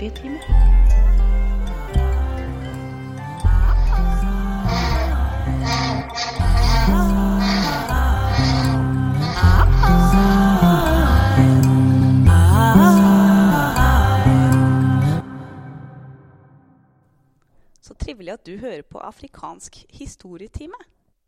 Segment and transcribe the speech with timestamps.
[0.00, 0.40] historietime.
[17.80, 20.72] Så trivelig at du hører på afrikansk historietime.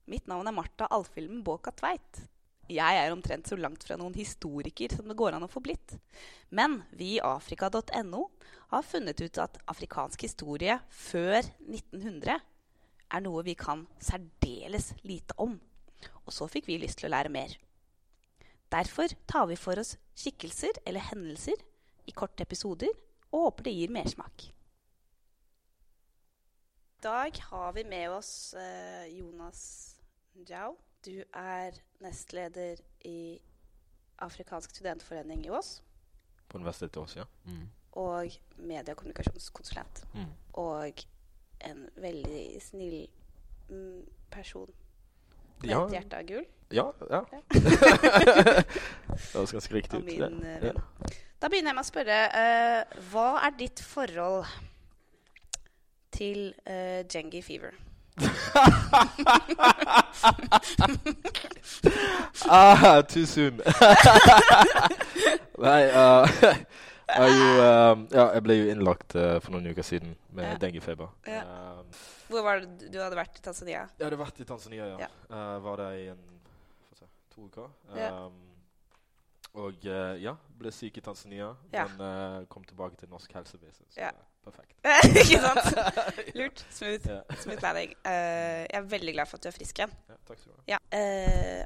[0.07, 2.29] Mitt navn er Marta Alfhilmen Båka Tveit.
[2.73, 5.97] Jeg er omtrent så langt fra noen historiker som det går an å få blitt.
[6.55, 8.29] Men vi i afrika.no
[8.73, 12.39] har funnet ut at afrikansk historie før 1900
[13.13, 15.59] er noe vi kan særdeles lite om.
[16.25, 17.53] Og så fikk vi lyst til å lære mer.
[18.73, 21.61] Derfor tar vi for oss skikkelser eller hendelser
[22.09, 22.91] i korte episoder
[23.33, 24.47] og håper det gir mersmak.
[26.97, 29.63] I dag har vi med oss eh, Jonas
[30.39, 30.77] Njau.
[31.03, 33.41] Du er nestleder i
[34.23, 35.81] Afrikansk studentforening i Ås.
[36.49, 37.27] På Universitetet i Ås, ja.
[37.45, 37.67] Mm.
[37.93, 40.05] Og medie- og kommunikasjonskonsulent.
[40.15, 40.31] Mm.
[40.53, 41.05] Og
[41.61, 43.09] en veldig snill
[43.69, 44.71] mm, person
[45.61, 46.47] med Ja, et hjerte av gull.
[46.73, 46.87] ja.
[47.11, 47.21] ja.
[47.53, 48.65] det
[49.35, 50.05] høres ganske riktig ut.
[50.05, 50.73] min eh.
[51.43, 52.83] Da begynner jeg med å spørre uh,
[53.13, 54.45] Hva er ditt forhold
[56.13, 57.73] til uh, Jengi fever?
[62.49, 63.61] ah, too soon.
[65.67, 66.29] Nei, uh,
[67.17, 67.49] jeg, jo,
[67.93, 70.59] um, ja, jeg ble jo innlagt uh, for noen uker siden med Ja.
[70.67, 71.11] denguefeber.
[71.29, 71.43] Ja.
[71.81, 71.91] Um,
[72.33, 73.87] Hvor var det du hadde vært i Tanzania?
[73.99, 74.99] jeg hadde vært i Tanzania, ja.
[75.07, 75.11] Ja.
[75.29, 76.23] Uh, var der i en,
[76.99, 77.05] se,
[77.35, 77.69] to uker.
[77.97, 78.11] Ja.
[78.27, 78.41] Um,
[79.55, 81.85] og uh, ja, ble syk i Tanzania, Ja.
[81.99, 83.85] men uh, kom tilbake til norsk helsevesen.
[83.93, 84.09] Så Ja.
[84.09, 84.73] er perfekt.
[85.23, 85.77] Ikke sant?
[86.39, 86.65] Lurt.
[86.73, 87.05] Smooth.
[87.07, 87.21] Ja.
[87.37, 87.93] Smooth landing.
[88.09, 89.93] Eh, jeg er veldig glad for at du er frisk igjen.
[90.09, 90.65] Ja, takk skal du ha.
[90.73, 90.79] Ja.
[90.91, 91.63] Eh,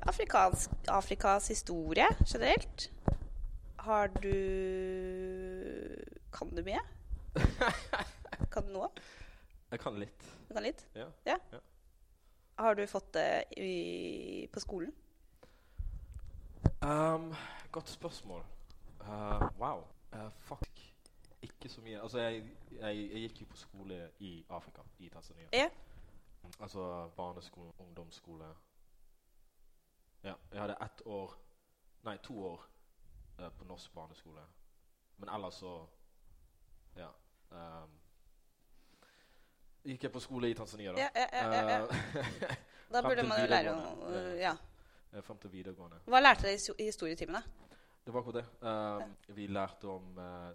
[0.92, 2.90] Afrikas historie generelt.
[3.86, 4.34] Har du
[6.32, 6.80] Kan du mye?
[8.52, 8.88] Kan du noe?
[9.70, 10.24] Jeg kan litt.
[10.48, 10.82] Du kan litt?
[10.94, 11.06] Ja.
[11.26, 11.36] Ja.
[11.52, 11.60] Ja.
[12.58, 14.90] Har du fått det i, på skolen?
[16.82, 17.30] Um,
[17.70, 18.42] godt spørsmål.
[19.00, 19.84] Uh, wow.
[20.12, 20.66] Uh, fuck.
[21.42, 22.02] Ikke så mye.
[22.02, 22.42] Altså, jeg,
[22.80, 25.48] jeg, jeg gikk jo på skole i Afrika, i Tanzania.
[25.52, 25.68] Ja.
[26.58, 28.54] Altså barneskole, ungdomsskole.
[30.24, 31.42] Ja, jeg hadde ett år
[32.06, 32.66] Nei, to år
[33.38, 34.40] uh, på norsk barneskole.
[35.16, 35.86] Men ellers så
[36.96, 37.08] Ja.
[37.50, 37.90] Um,
[39.84, 40.98] gikk jeg på skole i Tanzania, da.
[40.98, 41.82] Ja, ja, ja.
[41.84, 41.92] Uh,
[42.92, 44.36] Da burde man jo lære om videregående.
[44.40, 44.56] Ja.
[45.12, 45.98] uh, Frem til videregående.
[46.06, 47.42] Hva lærte dere i historietimene?
[48.06, 48.68] Det var akkurat det.
[48.68, 50.52] Um, Vi lærte om uh,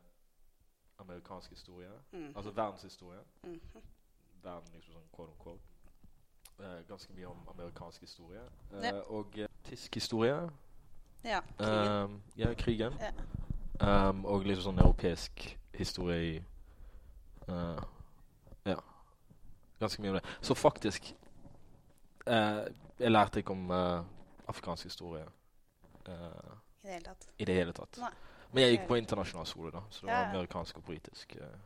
[0.98, 1.92] amerikansk historie.
[2.12, 2.34] Mhm.
[2.36, 3.20] Altså verdenshistorie.
[3.44, 3.62] Mhm.
[4.44, 5.62] Verden liksom sånn quote on quote.
[6.62, 8.42] Eh, ganske mye om amerikansk historie.
[8.72, 9.12] Uh.
[9.12, 10.50] Og uh, tysk historie.
[11.24, 11.42] Ja.
[11.58, 11.92] Krigen.
[12.04, 12.94] Um, ja, krigen.
[13.02, 13.12] Ja.
[14.10, 15.44] Um, og litt sånn europeisk
[15.78, 16.34] historie i
[17.50, 17.82] uh,
[18.66, 18.78] Ja.
[19.82, 20.26] Ganske mye om det.
[20.46, 21.12] Så faktisk
[22.28, 22.66] uh,
[23.02, 24.04] Jeg lærte ikke om uh,
[24.52, 25.24] afrikansk historie
[26.06, 26.52] eh,
[26.84, 27.28] I det hele tatt.
[27.38, 27.98] i det hele tatt.
[28.02, 28.12] Nei.
[28.52, 31.36] Men jeg gikk på internasjonal skole, da, så det Ja, var amerikansk og britisk.
[31.38, 31.60] eh.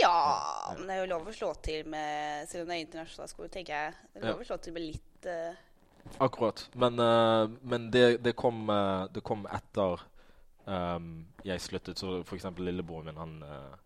[0.00, 3.28] Ja, men det er jo lov å slå til med Selv om det er internasjonal
[3.28, 3.94] skole, tenker jeg.
[4.14, 5.58] Det er lov å slå til med litt eh,
[6.18, 6.68] Akkurat.
[6.74, 10.00] Men, uh, men det, det, kom, uh, det kom etter
[10.64, 11.98] um, jeg sluttet.
[11.98, 13.78] Så for eksempel lillebroren min, han, eh,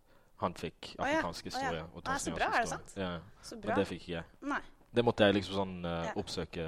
[0.43, 1.69] han fikk Å ja, historie.
[1.69, 1.85] å ja.
[1.93, 2.97] og Ah, så bra, er det sant?
[2.99, 4.27] Ja, Så men det fikk ikke jeg.
[4.43, 4.59] Nei.
[4.95, 6.11] Det måtte jeg liksom sånn Ja.
[6.19, 6.65] oppsøke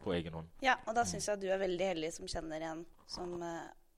[0.00, 0.48] på egen hånd.
[0.64, 3.36] Ja, og da syns jeg du er veldig heldig som kjenner en som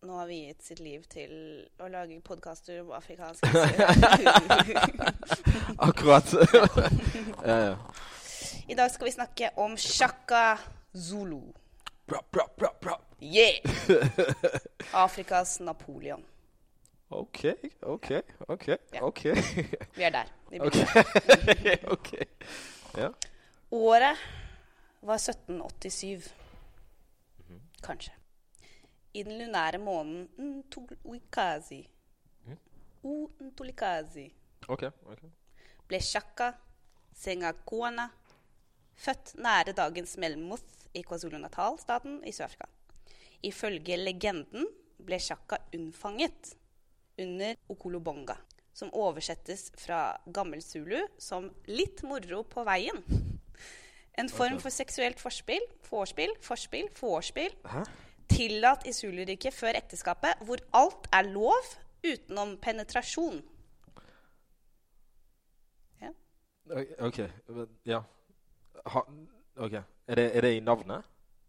[0.03, 1.31] nå har viet sitt liv til
[1.79, 3.45] å lage podkaster om afrikansk.
[5.89, 6.33] Akkurat.
[7.47, 7.77] ja, ja.
[8.67, 10.59] I dag skal vi snakke om Shaka
[10.97, 11.53] Zulu.
[12.07, 13.01] Bra, bra, bra, bra.
[13.23, 13.61] Yeah!
[14.93, 16.25] Afrikas Napoleon.
[17.09, 17.45] OK,
[17.83, 18.11] OK,
[18.49, 18.69] OK.
[18.93, 19.03] Ja.
[19.03, 19.25] ok.
[19.97, 20.25] Vi er der.
[20.51, 20.67] Vi Ok.
[20.67, 21.77] okay.
[21.95, 22.13] ok.
[22.97, 23.09] Ja.
[23.71, 24.17] Året
[25.03, 26.35] var 1787.
[27.49, 27.61] Mhm.
[27.83, 28.13] Kanskje.
[29.15, 31.89] I den lunære måneden Ntulikazi
[32.45, 32.57] Mhm.
[33.03, 34.33] Untulikazi
[34.69, 34.83] OK.
[35.07, 35.19] ok.
[35.89, 36.53] ble Shaka
[37.15, 38.09] Sengakona
[38.95, 42.69] født nære dagens Melmoth i KwaZulu-Natal-staten i Sør-Afrika.
[43.43, 44.67] Ifølge legenden
[45.03, 46.55] ble Shaka unnfanget
[47.19, 48.37] under Okolobonga,
[48.75, 53.03] som oversettes fra gammel zulu som 'litt moro på veien'.
[54.19, 57.55] En form for seksuelt forspill, forspill, forspill, forspill,
[58.29, 61.65] tillatt i zuluriket før ekteskapet, hvor alt er lov
[62.05, 63.43] utenom penetrasjon.
[66.71, 67.19] Ok, ok,
[67.85, 67.99] ja.
[68.87, 69.01] Ha,
[69.57, 69.73] ok,
[70.07, 71.03] er det, er det i navnet?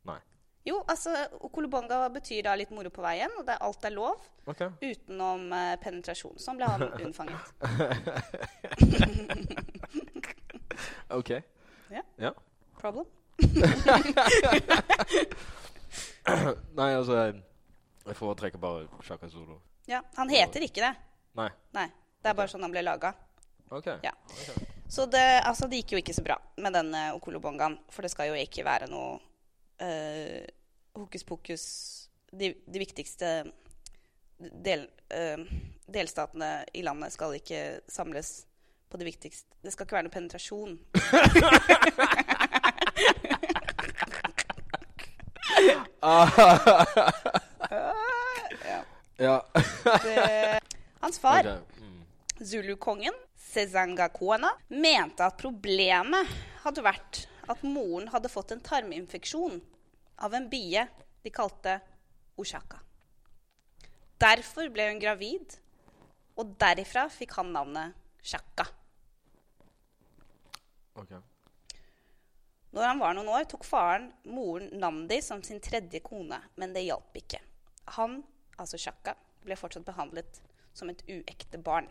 [0.08, 0.20] Nei.
[0.68, 1.10] Jo, altså
[1.44, 4.16] Okolobonga betyr da litt moro på veien, og det, alt er lov.
[4.48, 4.70] Okay.
[4.84, 6.38] Utenom uh, penetrasjon.
[6.40, 7.50] Sånn ble han unnfanget.
[11.14, 11.30] Ok.
[11.94, 12.02] Ja.
[12.18, 12.32] Ja.
[12.82, 13.06] Problem?
[16.74, 17.36] Nei, altså Jeg,
[18.16, 19.60] foretrekker bare Shaka Zulu.
[19.88, 20.94] Ja, Han heter ikke det.
[21.38, 21.50] Nei.
[21.76, 21.88] Nei.
[22.24, 23.14] Det er bare sånn han ble laga.
[23.70, 23.88] Ok.
[24.04, 24.14] Ja.
[24.16, 24.83] Ok.
[24.94, 27.80] Så det, altså, det gikk jo ikke så bra med den uh, Okolobongaen.
[27.90, 29.18] For det skal jo ikke være noe
[29.82, 30.46] eh,
[30.94, 31.64] hokus pokus
[32.30, 33.44] de, de viktigste
[34.38, 35.38] del, eh,
[35.90, 38.46] delstatene i landet skal ikke samles
[38.94, 40.78] på det viktigste Det skal ikke være noe penetrasjon.
[48.70, 48.82] ja.
[49.18, 49.42] Ja.
[50.06, 50.62] det,
[51.02, 51.58] hans far okay.
[51.82, 52.06] Mm.
[52.46, 53.14] Zulu-kongen,
[53.54, 56.30] Sezangakona, mente at problemet
[56.64, 59.60] hadde vært at moren hadde fått en tarminfeksjon
[60.26, 60.86] av en bie
[61.24, 61.80] de kalte
[62.40, 62.80] Oshaka.
[64.24, 65.58] Derfor ble hun gravid,
[66.40, 68.66] og derifra fikk han navnet Shaka.
[70.96, 71.20] Okay.
[72.74, 76.86] Når han var noen år, tok faren moren Nandi som sin tredje kone, men det
[76.88, 77.42] hjalp ikke.
[77.98, 78.22] Han,
[78.58, 79.14] altså Shaka,
[79.44, 80.40] ble fortsatt behandlet
[80.74, 81.90] som et uekte barn.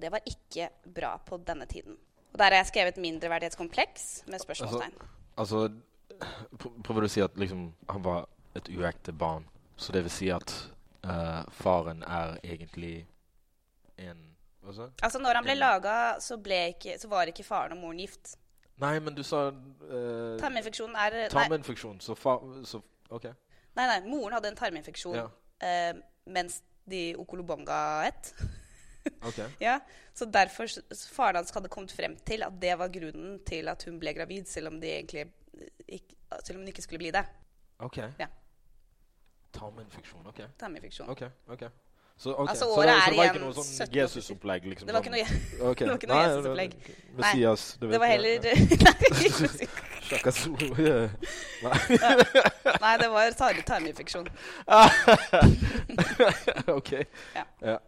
[0.00, 1.96] Det var ikke bra på denne tiden.
[2.32, 4.94] Og Der har jeg skrevet mindreverdighetskompleks med spørsmålstegn.
[5.36, 5.70] Altså,
[6.18, 8.28] altså, prøver du å si at liksom han var
[8.58, 9.48] et uekte barn?
[9.76, 10.52] Så det vil si at
[11.06, 13.06] uh, faren er egentlig
[13.98, 14.28] en
[14.68, 14.90] du?
[15.02, 16.36] Altså Når han ble laga, så,
[16.98, 18.36] så var ikke faren og moren gift.
[18.78, 22.00] Nei, men du sa uh, Tarminfeksjon er Tarminfeksjon.
[22.00, 23.24] Så far så, OK.
[23.78, 25.26] nei, nei, moren hadde en tarminfeksjon Ja.
[25.62, 28.34] uh, mens de Okolobonga het.
[29.22, 29.38] ok.
[29.60, 29.78] Ja,
[30.14, 30.66] så derfor
[31.14, 34.44] faren hans hadde kommet frem til at det var grunnen til at hun ble gravid,
[34.50, 35.26] selv om, egentlig
[35.88, 36.14] ikke,
[36.44, 37.24] selv om hun ikke skulle bli det.
[37.78, 37.96] Ok.
[38.18, 38.26] Ja.
[39.52, 40.26] Tarminfeksjon.
[40.26, 40.40] OK.
[40.58, 41.10] Tarminfeksjon.
[41.10, 41.62] ok, ok.
[42.18, 42.50] Så, okay.
[42.50, 44.64] Altså, så, året det, er så det var ikke noe sånn 17 Jesus-opplegg?
[44.72, 45.28] Liksom, Det var ikke sånn- noe,
[45.70, 45.84] okay.
[45.86, 46.72] det var ikke noe Nei, Jesus-opplegg.
[47.20, 47.62] Messias.
[47.78, 48.34] det det var heller
[52.82, 54.26] Nei, det var tar tarminfeksjon.
[56.74, 56.90] OK.
[57.38, 57.44] Ja.
[57.62, 57.78] Ja.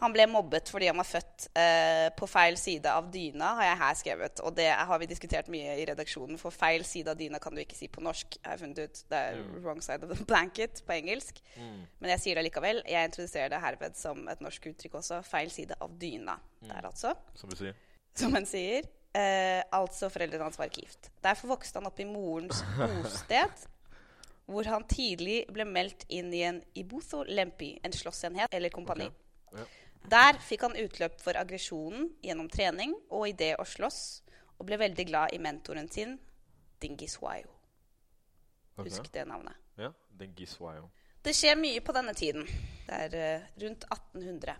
[0.00, 3.78] Han ble mobbet fordi han var født eh, på feil side av dyna, har jeg
[3.80, 4.40] her skrevet.
[4.46, 7.60] Og det har vi diskutert mye i redaksjonen, for feil side av dyna kan du
[7.64, 8.38] ikke si på norsk.
[8.44, 9.02] har jeg funnet ut.
[9.10, 9.62] Det er Mm.
[9.64, 11.40] wrong side of the blanket på engelsk.
[11.56, 11.86] Mm.
[12.00, 12.82] Men jeg sier det likevel.
[12.86, 15.22] Jeg introduserer det herved som et norsk uttrykk også.
[15.24, 16.38] Feil side av dyna.
[16.62, 16.68] Mm.
[16.68, 17.14] Der, altså.
[17.34, 17.74] Som vi sier.
[18.14, 18.86] Som han sier.
[19.14, 21.10] Eh, altså foreldrene hans var ikke gift.
[21.24, 22.62] Derfor vokste han opp i morens
[23.02, 23.66] bosted,
[24.46, 29.08] hvor han tidlig ble meldt inn i en Ibutho Lempi, en slåssenhet eller kompani.
[29.08, 29.58] Ok.
[29.58, 29.64] Ja.
[30.08, 34.00] Der fikk han utløp for aggresjonen gjennom trening og i det å slåss,
[34.58, 36.16] og ble veldig glad i mentoren sin,
[36.80, 37.50] Dingiswayo.
[38.78, 38.86] Okay.
[38.86, 39.58] Husk det navnet.
[39.78, 39.90] Ja.
[40.18, 40.86] Dengiswayo.
[41.22, 42.46] Det skjer mye på denne tiden.
[42.86, 44.54] Det er uh, rundt 1800.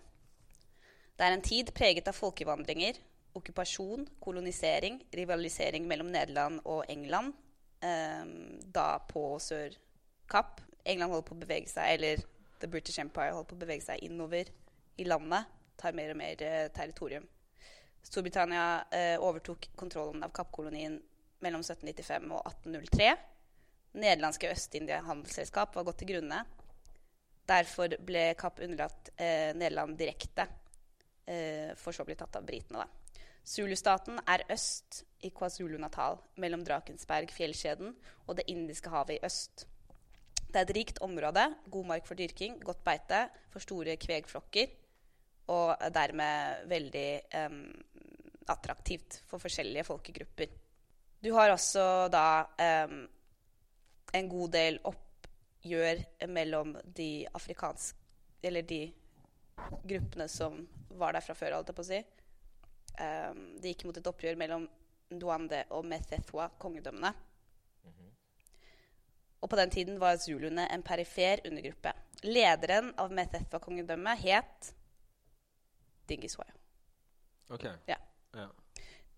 [1.17, 2.99] Det er en tid preget av folkevandringer,
[3.39, 7.33] okkupasjon, kolonisering, rivalisering mellom Nederland og England,
[7.81, 8.33] um,
[8.75, 10.61] da på Sør-Kapp.
[10.85, 12.23] England holder på å bevege seg, eller
[12.59, 14.51] The British Empire holder på å bevege seg innover
[14.99, 15.47] i landet,
[15.79, 17.25] tar mer og mer eh, territorium.
[18.03, 18.65] Storbritannia
[18.95, 20.99] eh, overtok kontrollen av Kappkolonien
[21.43, 23.11] mellom 1795 og 1803.
[23.99, 26.43] Nederlandske Øst-India handelsselskap var gått til grunne.
[27.49, 30.45] Derfor ble Kapp underlatt eh, Nederland direkte,
[31.25, 32.83] eh, for så å bli tatt av britene.
[32.83, 33.15] da.
[33.49, 37.95] Zulu-staten er øst i KwaZulu-Natal, mellom Drakensberg, fjellkjeden,
[38.27, 39.65] og Det indiske havet i øst.
[40.49, 44.69] Det er et rikt område, god mark for dyrking, godt beite for store kvegflokker,
[45.49, 47.09] og er dermed veldig
[47.45, 47.61] um,
[48.49, 50.51] attraktivt for forskjellige folkegrupper.
[51.19, 52.25] Du har også da
[52.87, 53.01] um,
[54.15, 57.97] en god del oppgjør mellom de afrikanske
[58.41, 58.85] Eller de
[59.83, 60.61] gruppene som
[60.95, 61.97] var der fra før, holdt jeg på å si.
[62.99, 64.67] Um, det gikk mot et oppgjør mellom
[65.09, 67.11] Duande og Methethwa, kongedømmene.
[69.39, 71.93] Og på den tiden var zuluene en perifer undergruppe.
[72.23, 74.71] Lederen av Methethwa-kongedømmet het
[76.09, 76.55] Dingiswayo.
[77.49, 77.65] OK.
[77.87, 77.97] Ja.
[78.35, 78.47] Ja.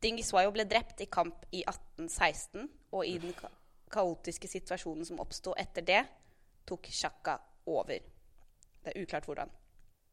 [0.02, 3.52] Dingiswayo ble drept i kamp i 1816, og i den ka
[3.92, 6.02] kaotiske situasjonen som oppsto etter det,
[6.68, 7.36] tok Shaka
[7.68, 8.00] over.
[8.82, 9.50] Det er uklart hvordan.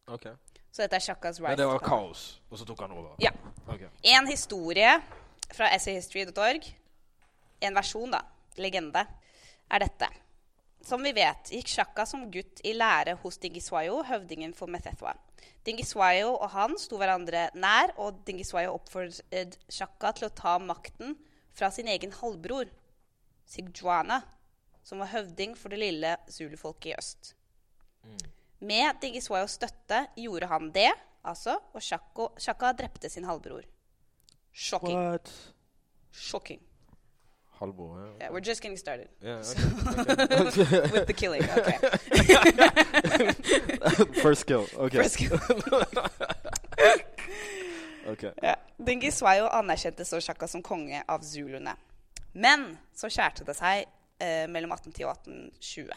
[0.07, 0.27] ok.
[0.73, 3.15] Så dette er Shakas Men rise det var kaos, og så tok han over?
[3.23, 3.31] Ja.
[3.67, 3.89] Okay.
[4.03, 4.91] En historie
[5.55, 6.67] fra essayhistory.org,
[7.61, 8.21] en versjon, da,
[8.57, 9.07] legende,
[9.71, 10.09] er dette.
[10.85, 15.15] Som vi vet, gikk Shaka som gutt i lære hos Dingiswayo, høvdingen for Methethwa.
[15.67, 21.17] Dingiswayo og han sto hverandre nær, og Dingiswayo oppfordret Shaka til å ta makten
[21.57, 22.71] fra sin egen halvbror,
[23.49, 24.23] Sigjuana,
[24.85, 27.35] som var høvding for det lille zulufolket i øst.
[28.05, 28.19] Mm.
[28.69, 30.91] Med Dingiswayos støtte gjorde han det,
[31.23, 33.67] altså, og Shaka drepte sin halvbror.
[34.53, 34.99] Shocking.
[34.99, 35.31] What?
[37.61, 38.15] Ja.
[38.21, 40.81] Yeah, we're just getting started Ja, So- okay.
[40.95, 41.43] with the killing.
[41.43, 41.79] Okay.
[44.23, 44.67] First kill.
[44.77, 44.93] Ok.
[44.93, 45.39] First kill.
[48.09, 48.23] Ok.
[48.43, 48.55] Ja.
[49.37, 51.75] jo anerkjente så sjakka som konge av zuluene.
[52.33, 53.85] Men så skjærte det seg
[54.23, 55.93] eh, mellom 1810 og 1820.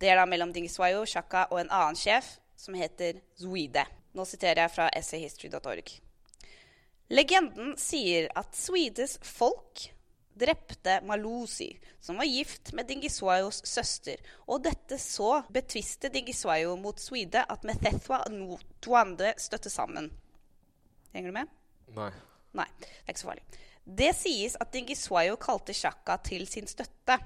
[0.00, 3.86] Det er da mellom Dingiswayo, Shaka og en annen sjef som heter Zwide.
[4.14, 5.94] Nå siterer jeg fra essayhistory.org.
[7.14, 9.86] Legenden sier at Swedes folk
[10.34, 17.44] drepte Malusi, som var gift med Dingiswayos søster, og dette så betviste Dingiswayo mot Swede
[17.48, 20.10] at Methethwa og Duande støtte sammen.
[21.14, 21.54] Henger du med?
[21.94, 22.10] Nei.
[22.54, 23.62] Nei, det er ikke så farlig.
[23.84, 27.18] Det sies at Dingiswayo kalte Shaka til sin støtte.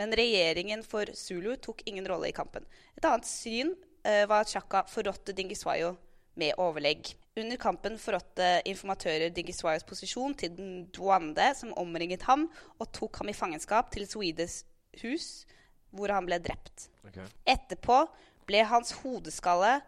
[0.00, 2.64] Men regjeringen for Zulu tok ingen rolle i kampen.
[2.96, 5.92] Et annet syn uh, var at Shaka forrådte Dingiswayo
[6.38, 7.14] med overlegg.
[7.38, 13.30] Under kampen forrådte informatører Dingiswayos posisjon til den Duande, som omringet ham og tok ham
[13.30, 14.64] i fangenskap til Swedes
[15.02, 15.46] hus,
[15.94, 16.88] hvor han ble drept.
[17.06, 17.26] Okay.
[17.48, 18.02] Etterpå
[18.50, 19.78] ble hans hodeskalle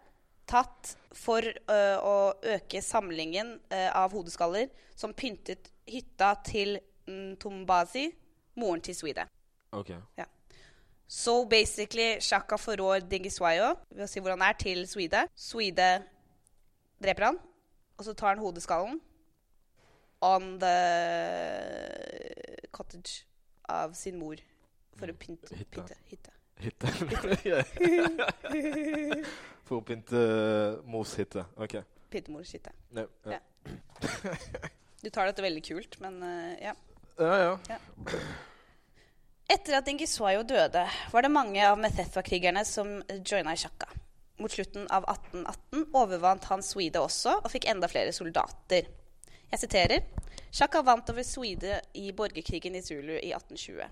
[0.51, 2.15] tatt for ø, å
[2.55, 6.79] øke samlingen ø, av hodeskaller som pyntet hytta til
[7.11, 8.07] Ntombazi,
[8.59, 9.27] moren til Swede.
[9.75, 9.93] Ok.
[11.13, 15.27] Så basically Shaka forrår Dingiswayo ved å si hvor han er, til Swede.
[15.37, 15.89] Swede
[17.03, 17.39] dreper han,
[17.99, 19.01] og så tar han hodeskallen
[20.23, 20.77] on the
[22.71, 23.25] cottage
[23.69, 24.39] av sin mor
[24.99, 25.83] for å pynte Hytta.
[25.83, 26.33] pynte hytte.
[26.63, 26.87] Hytte.
[29.67, 30.21] For å pynte
[30.91, 31.45] mors hytte.
[31.57, 31.79] Ok.
[32.13, 32.73] Pyntemors hytte.
[32.93, 33.39] No, ja.
[33.39, 33.41] Ja.
[35.03, 36.75] Du tar dette veldig kult, men eh, ja.
[37.19, 37.79] Ja, ja.
[39.53, 43.89] Etter at Ingiswayo døde, var det mange av Methethwa-krigerne som joina Shaka.
[44.43, 48.89] Mot slutten av 1818 overvant han Swede også, og fikk enda flere soldater.
[49.53, 50.03] Jeg siterer
[50.53, 53.87] Sjaka vant over Swede i borgerkrigen i Zulu i 1820.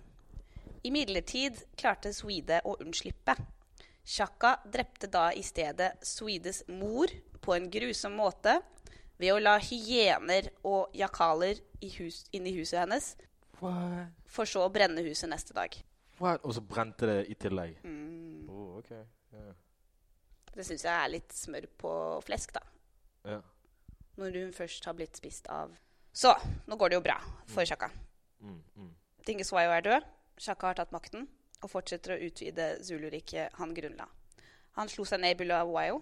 [0.91, 3.37] Imidlertid klarte Swede å unnslippe.
[4.05, 7.13] Sjaka drepte da i stedet Swedes mor
[7.45, 8.59] på en grusom måte
[9.21, 13.13] ved å la hyener og jakaler i hus, inn i huset hennes,
[13.61, 14.17] What?
[14.27, 15.77] for så å brenne huset neste dag.
[16.19, 16.43] What?
[16.45, 17.79] Og så brente det i tillegg.
[17.85, 18.49] Mm.
[18.49, 18.91] Oh, ok.
[19.37, 19.53] Ja.
[20.55, 21.93] Det syns jeg er litt smør på
[22.27, 22.63] flesk, da.
[23.31, 23.41] Ja.
[24.21, 25.77] Når hun først har blitt spist av
[26.13, 26.33] Så,
[26.67, 27.17] nå går det jo bra
[27.49, 27.91] for Shaka.
[28.43, 28.89] Mm, mm.
[29.27, 30.09] Dingiswayo er død.
[30.41, 31.29] Shaka har tatt makten
[31.61, 34.09] og fortsetter å utvide Zulu-riket han grunnla.
[34.79, 36.01] Han slo seg ned i Bulawayo.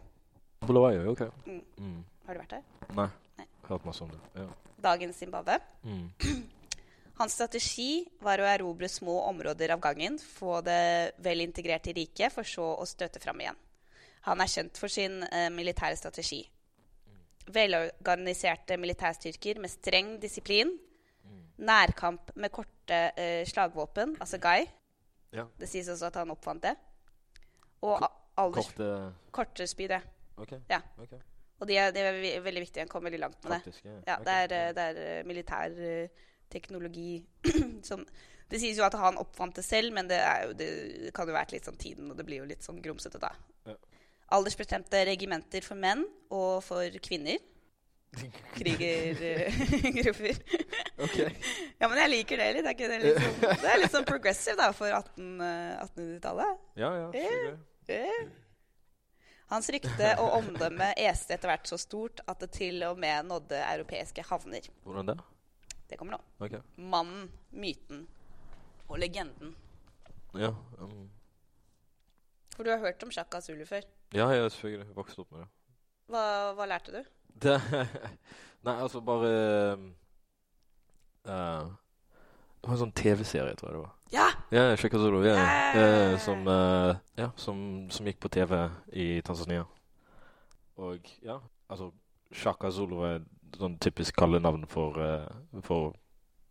[0.64, 1.26] Bulawayo, ok.
[1.46, 1.62] Mm.
[1.76, 1.98] Mm.
[2.26, 2.64] Har du vært der?
[2.96, 3.08] Nei.
[3.38, 3.48] Nei.
[3.68, 4.20] Hørt masse om det.
[4.38, 4.46] Ja.
[4.88, 5.58] Dagens Zimbabwe.
[5.84, 6.08] Mm.
[7.18, 12.30] Hans strategi var å erobre små områder av gangen, få det vel integrert i riket,
[12.30, 13.58] for så å støte fram igjen.
[14.28, 16.42] Han er kjent for sin eh, militære strategi.
[17.48, 20.74] Velorganiserte militærstyrker med streng disiplin.
[21.58, 24.68] Nærkamp med korte eh, slagvåpen, altså Guy.
[25.34, 25.44] Ja.
[25.58, 26.76] Det sies også at han oppfant det.
[27.82, 27.98] Og
[28.38, 28.70] alders...
[28.70, 28.92] Korte
[29.34, 30.00] Korte spyd, ja.
[30.38, 30.54] Ok.
[30.70, 30.80] Ja.
[30.98, 31.16] Ok.
[31.58, 32.84] Og de er, de er veldig viktige.
[32.84, 33.60] Han kom veldig langt med det.
[33.64, 33.96] Faktisk, ja.
[34.06, 34.24] Ja, okay.
[34.24, 34.68] det er, ja.
[34.68, 37.12] eh, det er eh, militær eh, teknologi
[37.88, 38.06] som
[38.48, 41.52] Det sies jo at han oppfant det selv, men det, jo, det kan jo være
[41.52, 43.28] litt sånn tiden, og det blir jo litt sånn grumsete da.
[43.68, 43.74] Ja.
[44.34, 47.38] Aldersbestemte regimenter for menn og for kvinner.
[48.56, 50.36] Krigergrupper.
[50.98, 51.14] Ok.
[51.78, 52.66] ja, men jeg liker det litt.
[52.66, 56.64] Er ikke det, litt sånn, det er litt sånn progressive da, for 18, eh, 1800-tallet.
[56.80, 57.10] Ja, ja.
[57.14, 58.00] så Eh.
[58.00, 58.24] Eh.
[59.52, 63.60] Hans rykte og omdømme este etter hvert så stort at det til og med nådde
[63.62, 64.66] europeiske havner.
[64.82, 65.16] Hvordan det?
[65.88, 66.20] Det kommer nå.
[66.44, 66.58] Ok.
[66.76, 68.02] Mannen, myten
[68.88, 69.54] og legenden.
[70.34, 70.50] Ja.
[70.82, 71.06] Um,
[72.58, 73.84] For du har hørt om Shaka Zulu før.
[74.14, 75.48] ja, jeg har selvfølgelig vokst opp med det.
[76.10, 76.22] Hva,
[76.58, 77.04] hva lærte du?
[77.38, 77.60] det
[78.66, 79.28] nei, altså bare
[81.22, 81.68] eh,
[82.58, 83.92] Det var en sånn TV-serie, tror jeg det var.
[84.10, 84.26] Ja!
[84.50, 85.20] Ja, Shaka Zulu.
[85.22, 85.78] Ja, yeah.
[85.78, 87.62] uh, som, uh, ja, som,
[87.94, 88.56] som gikk på TV
[88.90, 89.62] i Tanzania.
[90.82, 91.38] Og ja,
[91.70, 91.92] altså
[92.34, 94.98] Shaka Zulu er et sånn typisk kallenavn for,
[95.62, 95.94] for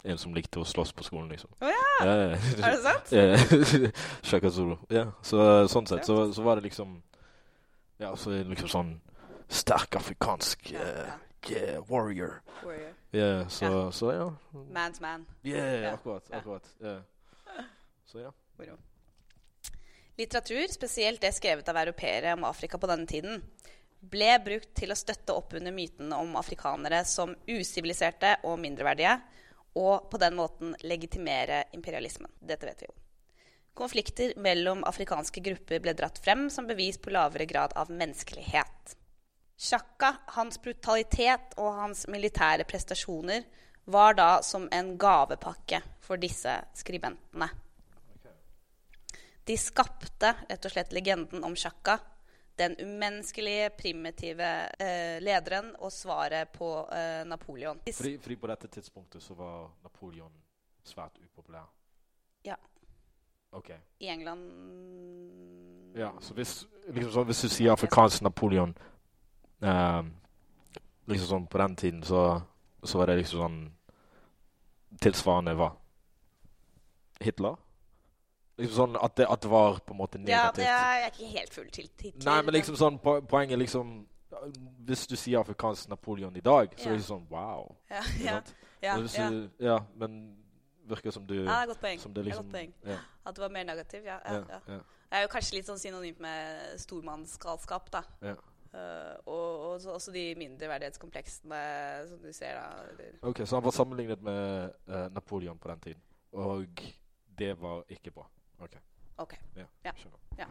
[0.04, 1.50] en som likte å slåss på skolen, liksom.
[1.62, 1.84] Å ja!
[1.98, 3.12] Ja, Er det sant?
[3.18, 3.92] ja.
[4.30, 4.75] Shaka Zulu.
[4.94, 7.00] Ja, så sånn sett så, så var det liksom
[7.98, 8.92] Ja, så liksom sånn
[9.50, 11.08] sterk afrikansk eh,
[11.50, 12.42] yeah, warrior.
[12.63, 12.94] Warrior.
[13.16, 13.92] Yeah, så Ja.
[13.92, 14.27] så ja.
[14.75, 15.25] Man's man.
[15.44, 16.30] Yeah, Ja, akkurat.
[16.32, 16.68] akkurat.
[16.84, 17.01] Yeah.
[18.06, 18.32] Så ja.
[20.18, 23.42] Litteratur, spesielt det skrevet av europeere om Afrika på denne tiden,
[24.01, 29.18] ble brukt til å støtte opp under myten om afrikanere som usiviliserte og mindreverdige,
[29.77, 32.31] og på den måten legitimere imperialismen.
[32.39, 32.96] Dette vet vi jo.
[33.77, 38.96] Konflikter mellom afrikanske grupper ble dratt frem som bevis på lavere grad av menneskelighet.
[39.57, 43.46] Shaka, hans brutalitet og hans militære prestasjoner
[43.86, 47.48] var da som en gavepakke for disse skribentene.
[49.48, 52.00] De skapte rett og slett legenden om Shaka,
[52.58, 54.50] den umenneskelige, primitive
[54.80, 57.80] eh, lederen og svaret på eh, Napoleon.
[57.94, 60.34] Fordi, fordi på dette tidspunktet så var Napoleon
[60.84, 61.68] svært upopulær.
[62.46, 62.56] Ja.
[63.52, 63.72] Ok.
[64.00, 68.74] I England Ja, så hvis, liksom så hvis du sier afrikansk Napoleon
[69.64, 70.04] eh,
[71.08, 72.42] Liksom sånn på den tiden så,
[72.84, 73.62] så var det liksom sånn
[75.02, 75.72] Tilsvarende hva?
[77.22, 77.56] Hitler?
[78.58, 80.56] Liksom sånn at det, at det var på en måte Ja, negativt.
[80.56, 81.90] det er jeg er ikke helt full til.
[82.26, 84.08] Nei, men liksom sånn po poenget liksom
[84.86, 86.92] Hvis du sier afrikansk Napoleon i dag, så Ja.
[86.94, 87.76] er det sånn wow.
[87.90, 88.42] Ja, ikke ja,
[88.82, 89.30] ja, ja.
[89.30, 90.38] Du, ja, men
[90.88, 92.00] virker som du ja, det er godt poeng.
[92.00, 92.74] Som det Det liksom godt poeng.
[92.86, 94.20] ja, At det var mer negativ, ja.
[94.26, 94.60] ja, ja, ja.
[94.68, 98.04] ja, Det er jo kanskje litt sånn synonymt med stormannsgalskap, da.
[98.22, 98.36] ja.
[98.74, 101.60] Uh, og, og så, også de mindreverdighetskompleksene
[102.10, 103.06] som du ser, da.
[103.22, 106.02] Ok, Så han var sammenlignet med uh, Napoleon på den tiden,
[106.34, 106.68] og
[107.40, 108.28] det var ikke bra.
[108.58, 108.78] Ok,
[109.18, 109.40] okay.
[109.84, 109.94] ja,
[110.38, 110.48] Ja.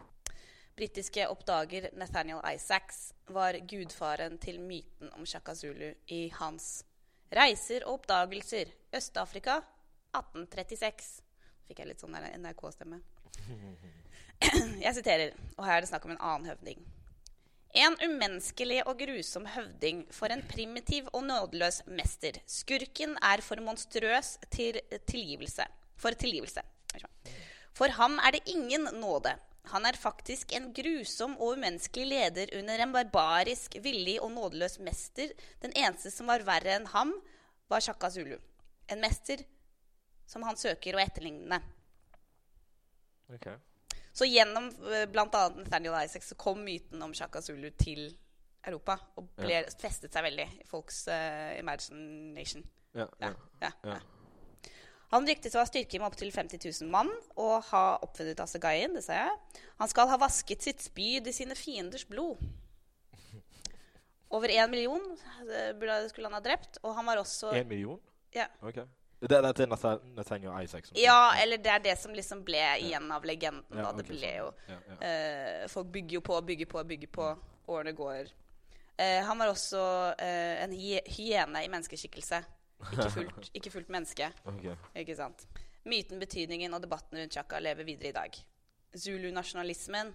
[0.77, 6.85] Britiske oppdager Nathaniel Isaacs var gudfaren til myten om Shaka Zulu i hans
[7.33, 9.57] Reiser og oppdagelser Øst-Afrika
[10.13, 11.23] 1836.
[11.67, 13.01] Fikk jeg litt sånn NRK-stemme.
[14.85, 16.85] Jeg siterer, og her er det snakk om en annen høvding.
[17.77, 22.37] En umenneskelig og grusom høvding for en primitiv og nådeløs mester.
[22.45, 24.77] Skurken er for monstrøs til
[25.09, 25.65] tilgivelse.
[25.97, 26.63] For tilgivelse.
[27.77, 29.35] For ham er det ingen nåde.
[29.71, 35.33] Han er faktisk en grusom og umenneskelig leder under en barbarisk, villig og nådeløs mester.
[35.61, 37.13] Den eneste som var verre enn ham,
[37.67, 38.37] var Shaka Zulu.
[38.87, 39.43] En mester
[40.27, 41.59] som han søker å etterligne.
[43.35, 43.57] Okay.
[44.15, 45.27] Så gjennom eh, bl.a.
[45.59, 48.07] Nathaniel Isaacs så kom myten om Shaka Zulu til
[48.67, 52.63] Europa og ble, festet seg veldig i folks uh, imagination.
[52.95, 53.33] Ja, Ja, ja.
[53.61, 53.97] ja, Ja.
[53.97, 54.16] ja.
[55.13, 58.97] Han ryktes å ha styrke med opptil 50 000 mann og ha oppfunnet assegaien.
[58.97, 59.63] Det sa jeg.
[59.79, 62.41] Han skal ha vasket sitt spyd i sine fienders blod.
[64.27, 65.03] Over én million
[65.47, 67.99] eh, skulle han ha drept, og han var også En million?
[68.35, 68.49] Ja.
[68.59, 68.83] Okay.
[69.19, 72.59] Det, det er Nathan- Nathaniel Isaac som Ja, eller det er det som liksom ble
[72.83, 73.63] igjen av legenden.
[73.71, 73.93] Ja, da.
[73.97, 74.97] Det ble jo ja, ja.
[74.99, 77.31] Uh, Folk bygger jo på, bygger på, bygger på.
[77.67, 78.29] Årene går.
[78.99, 79.81] Uh, han var også
[80.19, 82.43] uh, en hyene i menneskeskikkelse.
[82.77, 84.29] Ikke fullt, ikke fullt menneske.
[84.45, 84.75] Okay.
[85.01, 85.47] Ikke sant?
[85.87, 88.37] Myten, betydningen og debatten rundt Chaka lever videre i dag.
[88.97, 90.13] Zulu-nasjonalismen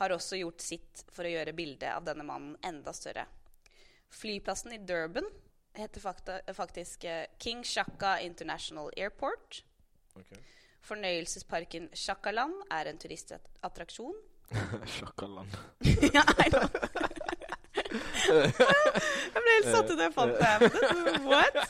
[0.00, 3.26] har også gjort sitt for å gjøre bildet av denne mannen enda større.
[4.12, 5.28] Flyplassen i Durban
[5.78, 9.62] heter fakta, faktisk eh, King Shaka International Airport.
[10.16, 10.42] Okay.
[10.82, 14.18] Fornøyelsesparken Shakaland er en turistattraksjon.
[14.98, 15.56] Sjakaland.
[16.16, 17.21] ja, I know.
[18.28, 20.52] Jeg ble helt satt ut da jeg fant det.
[21.26, 21.54] What?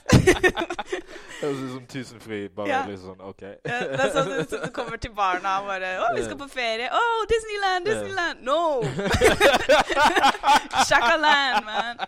[1.42, 2.50] Det høres ut som Tusenfryd.
[2.54, 2.82] bare Ja.
[2.86, 3.42] litt sånn OK.
[3.42, 3.48] Ja,
[3.90, 6.90] det er sånn du, du kommer til barna og bare 'Å, vi skal på ferie.'
[6.92, 7.82] 'Å, Disneyland!
[7.86, 8.60] Disneyland!' No!
[10.88, 11.96] Shakaland, man.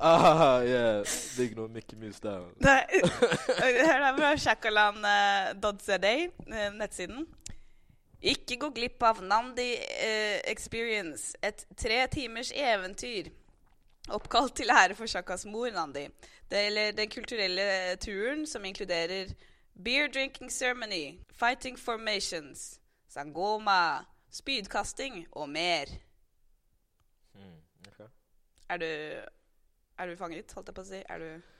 [0.00, 1.02] ah, yeah.
[1.38, 2.40] Er noe Mickey Mouse der.
[2.62, 7.26] Hør her fra shakaland.zd, eh, nettsiden.
[8.22, 13.32] Ikke gå glipp av Nandi uh, Experience, et tre timers eventyr.
[14.14, 16.06] Oppkalt til ære for Shakas mor, Nandi.
[16.50, 19.32] Det gjelder den kulturelle turen som inkluderer
[19.74, 25.86] beer drinking ceremony, fighting formations, sangoma, spydkasting og mer.
[27.34, 27.58] Mm,
[27.88, 28.10] okay.
[28.68, 28.86] Er du,
[29.98, 31.02] er du fanget, holdt jeg på å si?
[31.08, 31.51] Er du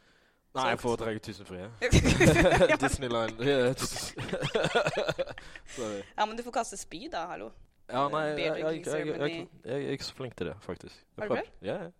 [0.52, 1.70] Nei, jeg foretrekker Tusenfrie.
[2.82, 3.38] Disneyland.
[5.76, 6.02] Sorry.
[6.18, 7.24] Ja, men du får kaste spyd, da.
[7.30, 7.48] Hallo.
[7.88, 10.94] Ja, nei, jeg, jeg, jeg, jeg, jeg, er ikke så flink til det, faktisk.
[11.18, 11.50] Har du prøvd.
[11.62, 11.90] Ja, ja.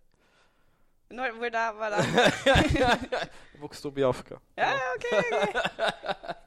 [1.13, 1.63] Når, hvor da?
[1.77, 1.97] Hva da?
[2.45, 4.39] Jeg vokste opp i Afrika.
[4.57, 5.27] Ja, ok, ok.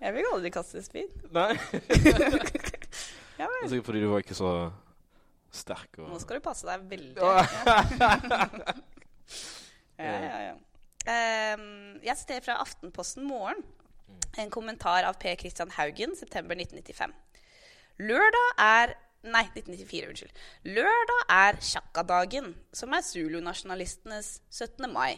[0.00, 1.12] Jeg vil aldri kaste spyd.
[1.34, 1.52] Nei.
[3.36, 3.68] Ja er vel.
[3.68, 4.52] sikkert fordi du var ikke så
[5.54, 5.98] sterk.
[5.98, 6.08] Og...
[6.10, 7.20] Nå skal du passe deg veldig.
[7.20, 7.44] Ja.
[9.96, 10.54] Ja, ja,
[11.06, 13.62] jeg siterer fra Aftenposten Morgen.
[14.38, 17.14] En kommentar av Per Christian Haugen, september 1995.
[18.04, 20.42] Lørdag er Nei, 1994, unnskyld.
[20.76, 24.86] Lørdag er sjakkadagen som er zulunasjonalistenes 17.
[24.92, 25.16] mai.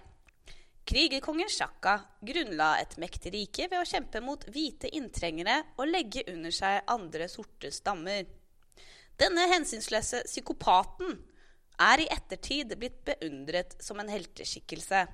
[0.88, 6.55] Krigerkongen Sjakka grunnla et mektig rike ved å kjempe mot hvite inntrengere og legge under
[6.55, 8.24] seg andre sorte stammer.
[9.20, 11.18] Denne hensynsløse psykopaten
[11.85, 15.05] er i ettertid blitt beundret som en helteskikkelse.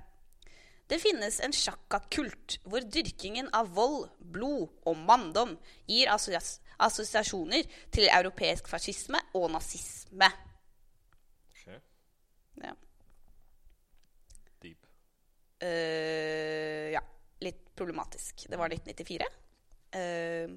[0.94, 5.56] Det finnes en sjakkakult hvor dyrkingen av vold, blod og manndom
[5.90, 10.28] gir assosiasjoner til europeisk fascisme og nazisme.
[12.62, 12.70] Ja.
[14.62, 14.86] Deep.
[15.58, 17.02] Uh, ja.
[17.42, 18.44] Litt problematisk.
[18.46, 19.26] Det var 1994.
[19.98, 20.54] Uh,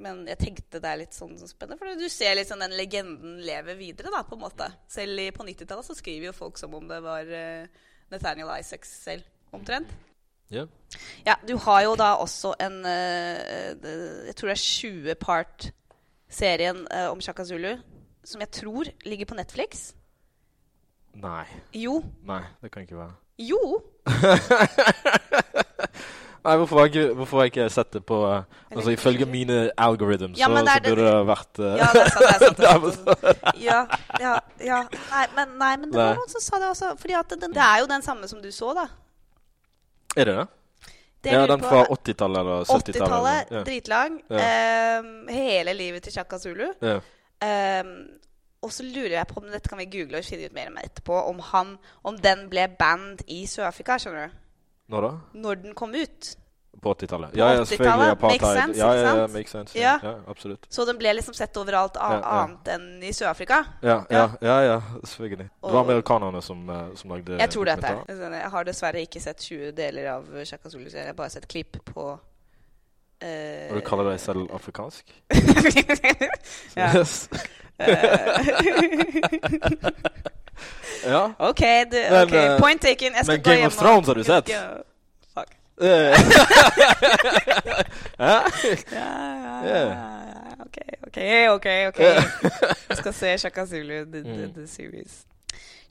[0.00, 3.36] men jeg tenkte det er litt sånn sånn spennende, for du ser liksom den legenden
[3.44, 4.14] lever videre.
[4.16, 4.70] da, på en måte.
[4.88, 9.22] Selv på 90-tallet så skriver jo folk som om det var uh, Nathaniel Isaacs selv,
[9.52, 9.90] omtrent.
[10.50, 10.64] Ja.
[11.26, 13.86] Ja, du har jo da også en uh,
[14.26, 17.76] Jeg tror det er 20 part-serien uh, om Shaka Zulu,
[18.24, 19.92] som jeg tror ligger på Netflix.
[21.14, 21.44] Nei.
[21.74, 22.04] Jo.
[22.22, 23.14] Nei, det kan ikke være.
[23.38, 23.82] Jo!
[26.46, 29.56] Nei, hvorfor har jeg hvorfor har jeg ikke sett det på uh, Altså, ifølge mine
[29.82, 32.60] algorithms, Ja, så, så burde det- det vært uh, Ja, det er sant.
[32.60, 33.80] Det er sant, Ja.
[34.62, 34.82] Ja.
[35.10, 36.04] Nei, men, nei, men det Nei.
[36.12, 36.92] var noen som sa det også.
[37.00, 38.86] Fordi at det, det er jo den samme som du så, da.
[40.16, 40.46] Er det det?
[41.26, 42.94] Det ja, den fra 80-tallet eller 70-tallet?
[42.94, 43.62] 80-tallet, Ja.
[43.66, 44.20] dritlang.
[44.30, 46.68] Ehm, hele livet til Shaka Zulu.
[46.80, 47.00] Ja.
[47.42, 47.96] Ehm,
[48.62, 50.78] og så lurer jeg på om dette kan vi google og finne ut mer om
[50.84, 51.18] etterpå.
[51.32, 51.72] Om, han,
[52.06, 54.38] om den ble band i Sør-Afrika, skjønner du.
[54.88, 55.10] Når da?
[55.34, 56.36] Når den kom ut.
[56.82, 57.30] På 80-tallet?
[57.32, 58.10] På Ja, ja, selvfølgelig.
[58.10, 58.42] Apartheid.
[58.42, 59.78] Makes sense, ja, ja, ja, make sense.
[59.78, 59.98] Ja.
[60.02, 60.66] Ja, absolutt.
[60.70, 63.62] Så den ble liksom sett overalt annet enn i Sør-Afrika.
[63.82, 64.80] Ja, ja, Ja.
[65.04, 65.48] selvfølgelig.
[65.64, 68.18] Det var amerikanerne som, eh, som lagde Jeg tror det er det.
[68.40, 70.90] Jeg har dessverre ikke sett 20 deler av Shaka Zulu.
[70.90, 72.18] så Jeg har bare sett klipp på
[73.24, 75.04] Uh, Og du kaller deg selv afrikansk?
[76.76, 77.28] Yes.
[81.12, 81.22] ja.
[81.38, 83.12] OK, du, Men, ok, eh, point taken.
[83.14, 84.50] Jeg skal men gå Game hjem of Thrones har du sett?
[85.34, 85.56] Fuck.
[85.80, 86.16] Eh.
[88.18, 88.44] Ja,
[88.92, 91.18] ja, ja, OK, OK,
[91.56, 91.66] OK.
[91.88, 92.00] ok
[92.88, 94.52] Jeg skal se Shaka Zulu, the, the, Mm.
[94.54, 95.26] the series.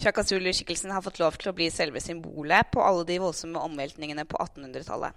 [0.02, 4.26] Shaka Zulu-skikkelsen har fått lov til å bli selve symbolet på alle de voldsomme omveltningene
[4.28, 5.14] på 1800-tallet.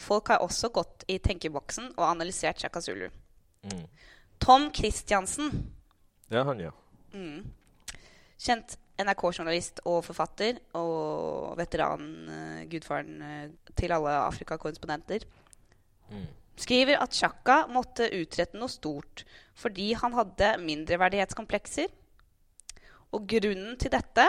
[0.00, 3.08] Folk har også gått i tenkeboksen og analysert Shaka Zulu.
[3.64, 3.82] Mm.
[4.40, 5.50] Tom Christiansen,
[6.30, 6.70] Ja, han, ja.
[7.12, 7.42] mm.
[8.40, 15.26] kjent NRK-journalist og forfatter, og veteran, eh, gudfaren eh, til alle Afrika-korrespondenter,
[16.10, 16.26] Mm.
[16.58, 21.86] skriver at Chaka måtte utrette noe stort fordi han hadde mindreverdighetskomplekser.
[23.14, 24.24] Og grunnen til dette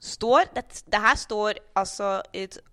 [0.00, 2.22] står Det, det her står altså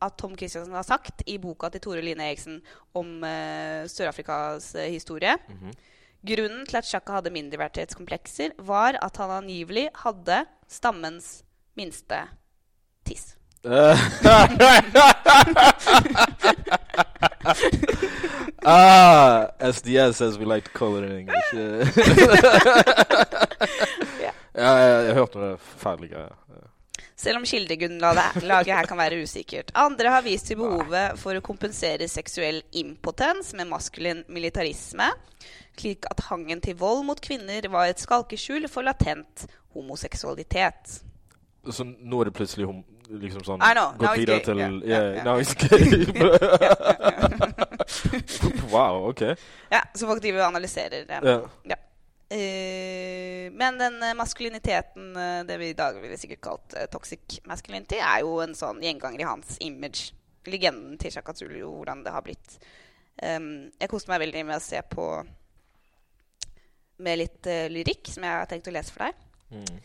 [0.01, 2.61] at Tom Christiansen har sagt i boka til Tore Line Eriksen
[2.95, 5.35] om uh, Sør-Afrikas uh, historie.
[5.49, 5.73] Mhm.
[6.27, 11.43] Grunnen til at Chaka hadde mindreverdighetskomplekser, var at han angivelig hadde stammens
[11.75, 12.27] minste
[13.03, 13.37] tiss.
[18.63, 21.43] ah, SDS, as we like to call it in English.
[21.53, 21.85] yeah.
[24.55, 26.35] ja, jeg, jeg hørte noe forferdelig greier.
[27.17, 29.71] Selv om kildegrunnlaget her kan være usikkert.
[29.73, 35.07] Andre har vist til behovet for å kompensere seksuell impotens med maskulin militarisme,
[35.77, 41.01] slik at hangen til vold mot kvinner var et skalkeskjul for latent homoseksualitet.
[41.71, 45.07] Så nå er det plutselig hom liksom sånn I know, Gått videre til yeah, Yeah,
[45.17, 45.23] ja.
[45.23, 46.07] now it's gay.
[48.73, 49.21] wow, ok.
[49.71, 51.19] Ja, Så folk driver og analyserer det.
[51.23, 51.41] Ja.
[51.63, 51.77] Ja.
[52.29, 57.39] Eh, men den eh, maskuliniteten, eh, det vi i dag ville sikkert kalt uh, toxic
[57.47, 60.11] masculinity, er jo en sånn gjenganger i hans image.
[60.47, 62.59] Legenden til Shaka Zulu, hvordan det har blitt.
[63.19, 65.07] Um, jeg koste meg veldig med å se på
[67.03, 69.23] med litt uh, lyrikk, som jeg har tenkt å lese for deg.
[69.53, 69.79] Mm.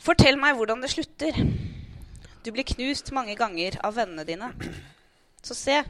[0.00, 1.36] Fortell meg hvordan det slutter.
[2.40, 4.48] Du blir knust mange ganger av vennene dine.
[5.44, 5.82] Så se,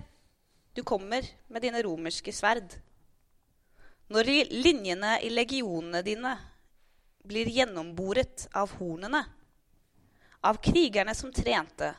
[0.74, 2.74] du kommer med dine romerske sverd.
[4.10, 6.34] Når linjene i legionene dine
[7.22, 9.22] blir gjennomboret av hornene,
[10.40, 11.92] av krigerne som trente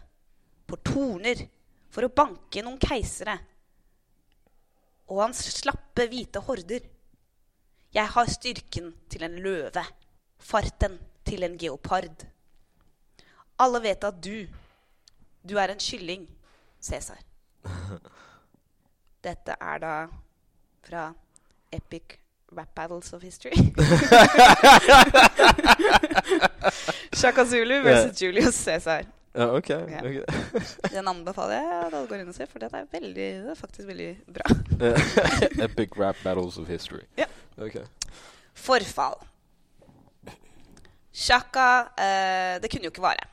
[0.68, 1.46] på torner
[1.92, 3.38] for å banke noen keisere,
[5.12, 6.84] og hans slappe, hvite horder.
[7.94, 9.84] Jeg har styrken til en løve,
[10.40, 12.26] farten til en geopard.
[13.60, 14.48] Alle vet at du,
[15.50, 16.30] du er en kylling,
[16.82, 17.20] Cæsar.
[19.24, 20.08] Dette er da
[20.88, 21.14] fra
[21.72, 22.18] Epic
[22.58, 23.52] Rap Battles of History.
[27.20, 29.04] Shaka Zulu versus Julius Cæsar.
[29.34, 29.70] Ja, ok.
[29.70, 30.02] Ja.
[30.04, 30.24] okay.
[30.96, 33.56] Den anbefaler jeg at alle går inn og ser, for den er, veldig, den er
[33.60, 34.56] faktisk veldig bra.
[35.66, 37.06] Epic rap battles of history.
[37.18, 37.26] Ja.
[37.58, 37.86] Okay.
[38.54, 39.16] Forfall.
[41.14, 41.66] Shaka
[42.00, 43.28] eh, Det kunne jo ikke vare.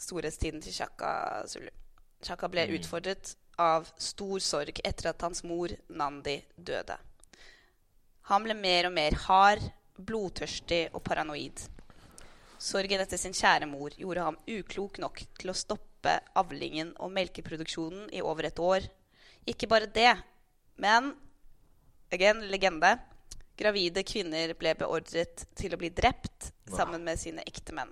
[0.00, 1.10] Storhetstiden til Shaka
[1.46, 1.68] Zulu.
[2.22, 2.74] Shaka ble Mm.
[2.78, 6.96] utfordret av stor sorg etter at hans mor Nandi døde.
[8.30, 9.62] Han ble mer og mer hard,
[9.98, 11.66] blodtørstig og paranoid.
[12.60, 18.10] Sorgen etter sin kjære mor gjorde ham uklok nok til å stoppe avlingen og melkeproduksjonen
[18.12, 18.84] i over et år.
[19.48, 20.12] Ikke bare det,
[20.80, 21.14] men
[22.12, 22.98] again, legende.
[23.60, 27.90] Gravide kvinner ble beordret til å bli drept sammen med sine ektemenn.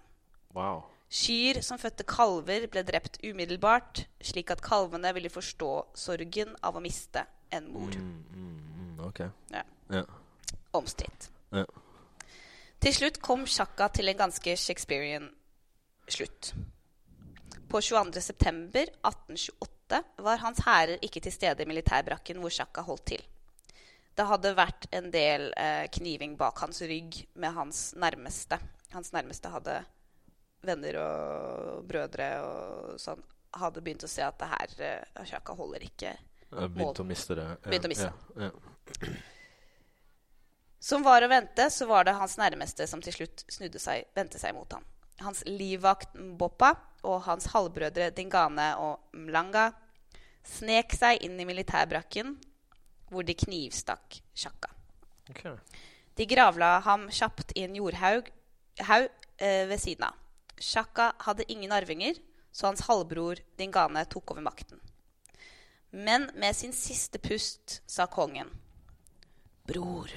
[0.56, 0.86] Wow.
[1.08, 6.84] Kyr som fødte kalver, ble drept umiddelbart, slik at kalvene ville forstå sorgen av å
[6.84, 7.92] miste en mor.
[7.96, 9.20] Mm, mm, mm, ok.
[9.52, 9.64] Ja.
[9.92, 10.04] Ja.
[10.76, 11.30] Omstridt.
[11.56, 11.64] Ja.
[12.78, 15.28] Til slutt kom sjakka til en ganske Shakespearean
[16.08, 16.52] slutt.
[17.68, 18.20] På 22.
[18.22, 23.24] september 1828 var hans hærer ikke til stede i militærbrakken hvor sjakka holdt til.
[24.18, 28.58] Det hadde vært en del eh, kniving bak hans rygg med hans nærmeste.
[28.94, 29.76] Hans nærmeste hadde
[30.66, 33.22] venner og brødre og sånn.
[33.58, 36.14] Hadde begynt å se at det her eh, Shaka holder ikke.
[36.50, 36.70] mål.
[36.74, 37.48] Begynt å miste det.
[37.48, 38.12] Ja, å miste.
[38.38, 39.12] Ja, ja.
[40.78, 44.38] Som var å vente, så var det hans nærmeste som til slutt snudde seg, vendte
[44.38, 44.84] seg mot ham.
[45.18, 46.74] Hans livvakt Mboppa
[47.08, 49.72] og hans halvbrødre Dingane og Mlanga
[50.46, 52.36] snek seg inn i militærbrakken,
[53.10, 54.70] hvor de knivstakk Sjakka.
[55.32, 55.56] Okay.
[56.14, 58.30] De gravla ham kjapt i en jordhaug
[58.86, 60.14] haug, eh, ved siden av.
[60.58, 62.14] Sjakka hadde ingen arvinger,
[62.52, 64.80] så hans halvbror Dingane tok over makten.
[65.90, 68.50] Men med sin siste pust sa kongen,
[69.68, 70.08] Bror,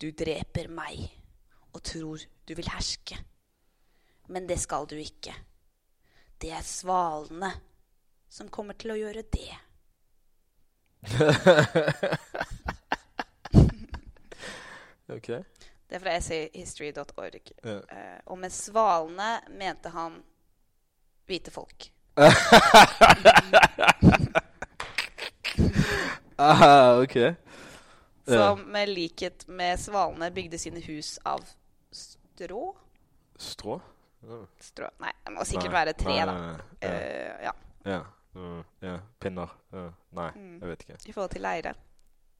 [0.00, 1.10] du dreper meg
[1.74, 3.18] og tror du vil herske.
[4.30, 5.34] Men det skal du ikke.
[6.40, 7.52] Det er svalene
[8.30, 9.54] som kommer til å gjøre det.
[15.16, 15.28] ok.
[15.90, 17.52] Det er fra essayhistory.org.
[17.64, 17.78] Ja.
[17.90, 20.22] Uh, og med svalene mente han
[21.26, 21.92] hvite folk.
[26.38, 27.16] ah, ok.
[28.36, 31.40] Som med likhet med svalene bygde sine hus av
[31.92, 32.74] strå?
[33.38, 33.80] Strå?
[34.22, 34.46] Ja.
[34.60, 34.88] strå.
[35.00, 36.32] Nei, det må sikkert Nei, være tre, nei, da.
[36.34, 36.56] nei.
[36.80, 36.88] Ja.
[36.88, 37.52] Eh, ja,
[37.84, 38.00] Ja.
[38.34, 38.98] Mm, ja.
[39.18, 39.50] Pinner.
[39.74, 40.58] Uh, Nei, Mm.
[40.60, 40.98] jeg vet ikke.
[41.08, 41.72] I forhold til leire.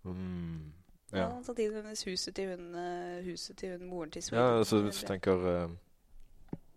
[0.04, 0.72] Mm.
[1.12, 1.18] Ja.
[1.18, 1.28] Ja.
[1.42, 4.44] Sannsynligvis huset til hun, eh, huset til hun moren til Sweden.
[4.46, 5.32] ja, altså hvis du tenker
[5.64, 5.70] uh,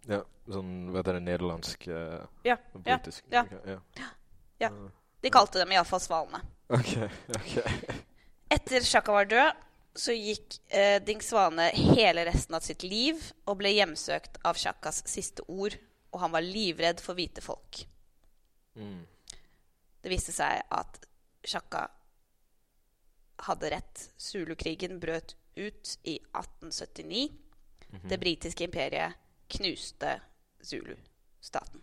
[0.10, 1.21] Ja, sånn Hva heter det?
[1.28, 1.88] Nederlandsk?
[1.88, 3.23] Uh, Ja, ja, britisk?
[3.32, 3.43] ja.
[3.43, 4.08] Okay, ja.
[4.60, 4.69] Ja.
[5.23, 6.41] De kalte dem iallfall svalene.
[6.69, 6.97] ok.
[7.38, 7.54] ok.
[8.53, 9.61] Etter Sjakka var død,
[9.97, 13.17] så gikk eh, Ding Svane hele resten av sitt liv
[13.49, 15.73] og ble hjemsøkt av Sjakkas siste ord,
[16.13, 17.83] og han var livredd for hvite folk.
[18.77, 19.01] Mm.
[20.03, 20.99] Det viste seg at
[21.49, 21.87] Sjakka
[23.47, 24.03] hadde rett.
[24.21, 27.31] Zulukrigen brøt ut i 1879.
[27.89, 28.09] Mhm.
[28.09, 29.17] Det britiske imperiet
[29.53, 30.19] knuste
[30.61, 31.81] Zulu-staten.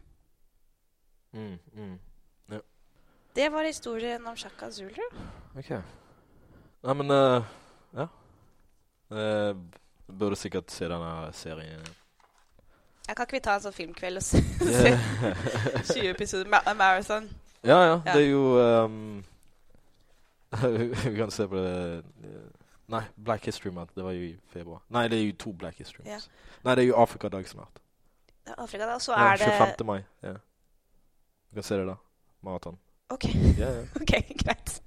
[1.32, 1.98] Mm, mm.
[3.34, 5.02] Det var historien om Shaka Zulu.
[5.54, 5.70] Ok.
[6.82, 7.42] Nei, men uh,
[7.94, 8.06] Ja.
[9.10, 9.56] Uh,
[10.18, 11.82] burde sikkert se denne serien.
[13.08, 14.40] Jeg kan ikke vi ta en sånn filmkveld og se,
[14.70, 14.92] se
[15.92, 17.26] 20 episoder ma marathon?
[17.66, 17.96] Ja, ja.
[18.06, 18.14] Ja.
[18.14, 18.44] Det er jo
[18.86, 19.24] um,
[21.10, 22.44] Vi kan se på det eh,
[22.90, 23.92] Nei, Black History Month.
[23.94, 24.80] Det var jo i februar.
[24.90, 26.16] Nei, det er jo to Black History Ja.
[26.18, 26.30] Months.
[26.64, 27.82] Nei, det er jo Afrikadag snart.
[28.46, 28.96] Det er Afrika, da.
[28.98, 29.86] Så er det 25.
[29.86, 30.00] mai.
[30.26, 30.32] Ja.
[31.50, 31.94] Du kan se det da.
[32.42, 32.78] Maraton.
[33.10, 33.86] OK, Yeah, yeah.
[34.00, 34.14] ok,
[34.44, 34.80] greit.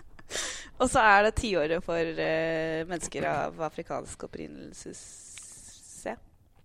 [0.82, 4.94] Og så er det tiåret for uh, mennesker av afrikansk opprinnelse.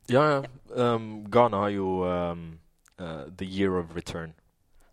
[0.08, 0.42] Ja, ja.
[0.68, 2.58] Um, Ghana har jo um,
[3.00, 4.32] uh, The Year of Return.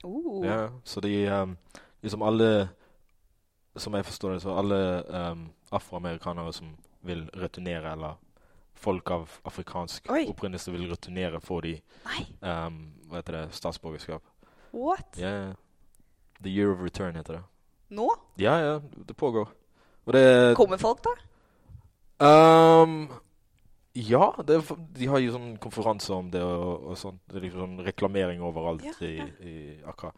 [0.03, 0.45] Uh.
[0.45, 1.57] Ja, så de um,
[2.01, 2.69] liksom alle
[3.75, 8.13] Som jeg forstår det, så alle um, afroamerikanere som vil returnere, eller
[8.73, 10.29] folk av afrikansk Oi.
[10.29, 11.73] opprinnelse vil returnere, får de
[12.39, 12.77] um,
[13.09, 14.23] hva heter det, statsborgerskap.
[14.71, 15.17] what?
[15.19, 15.53] Ja, ja.
[16.41, 17.43] The Year of Return heter det.
[17.89, 18.07] Nå?
[18.41, 19.49] Ja, ja, det pågår.
[20.05, 21.13] Det Kommer folk, da?
[22.83, 23.07] um,
[23.93, 24.61] Ja, det,
[24.97, 27.21] de har jo sånn konferanser om det og, og sånt.
[27.31, 29.27] Det er liksom sånn reklamering overalt Ja, i, ja.
[29.39, 29.53] i
[29.87, 30.11] Accra.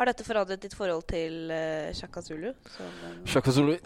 [0.00, 2.54] Har dette forandret ditt forhold til uh, Shaka Zulu?
[2.72, 3.74] Som en- Shaka Zulu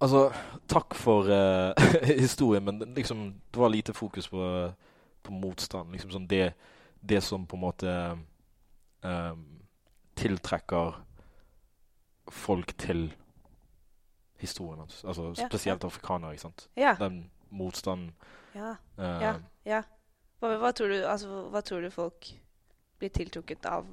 [0.00, 0.26] Altså,
[0.68, 1.72] takk for uh,
[2.24, 4.44] historien, men liksom, det var lite fokus på,
[5.22, 5.90] på motstand.
[5.92, 6.54] Liksom sånn det,
[7.04, 7.96] det som på en måte
[9.04, 9.42] um,
[10.16, 10.94] tiltrekker
[12.30, 13.12] folk til
[14.40, 15.04] historien hans.
[15.04, 16.68] Altså spesielt afrikanere, ikke sant.
[16.76, 16.96] Ja.
[17.00, 18.14] Den motstanden
[18.54, 18.74] ja.
[18.98, 19.34] Uh, Ja.
[19.64, 19.82] ja.
[20.40, 22.30] Hva, hva, tror du, altså, hva tror du folk
[22.98, 23.86] blir tiltrukket av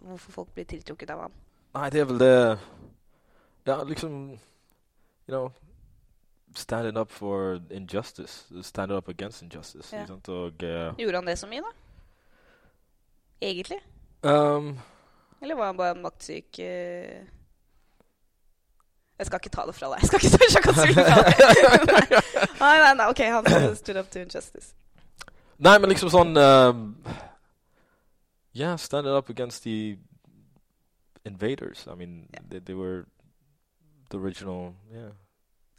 [0.00, 1.32] Hvorfor folk blir tiltrukket av ham?
[1.74, 2.58] Nei, det er vel det
[3.66, 4.30] Ja, liksom
[5.28, 5.50] You know
[6.54, 8.48] Standing up for injustice.
[8.62, 9.96] Standing up against injustice.
[9.96, 10.02] Ja.
[10.28, 11.70] Og uh, Gjorde han det så mye, da?
[13.40, 13.78] Egentlig?
[14.22, 14.78] um,
[15.40, 17.22] Eller var han bare en maktsyk eh?
[19.20, 20.00] Jeg skal ikke ta det fra deg.
[20.00, 22.14] Jeg skal ikke ta sjakasulen fra deg.
[22.62, 24.72] nei, nei, nei, ok, han stood up to injustice.
[25.60, 26.86] Nei, men liksom sånn um,
[28.56, 29.98] Yeah, standing up against the
[31.24, 31.86] invaders.
[31.86, 32.40] I mean, yeah.
[32.48, 33.04] they, they were
[34.08, 34.74] the original.
[34.90, 35.12] Yeah.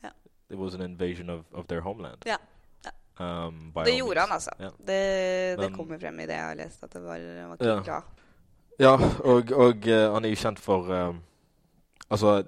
[0.03, 0.13] yeah.
[0.49, 2.21] It was an invasion of, of their homeland.
[2.25, 2.37] Ja,
[2.85, 2.91] ja.
[3.17, 4.51] Um, Det gjorde han, altså.
[4.59, 4.69] Ja.
[4.77, 7.91] Det, det Men- kommer frem i det jeg har lest, at det var, var ikke
[7.91, 8.01] Ja.
[8.79, 11.23] Ja, og, og uh, han er jo kjent for um,
[12.09, 12.43] Altså,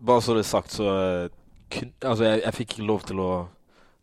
[0.00, 1.28] bare så det er sagt, så eh,
[1.70, 3.30] kun, Altså, jeg, jeg fikk ikke lov til å,